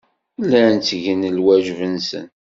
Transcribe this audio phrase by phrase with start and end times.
[0.43, 2.27] Llan ttgen lwajeb-nsen.